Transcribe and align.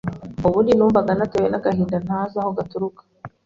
ubundi 0.47 0.71
numvaga 0.73 1.11
natewe 1.19 1.47
n’agahinda 1.49 1.97
ntazi 2.05 2.35
aho 2.41 2.49
gaturuka. 2.57 3.01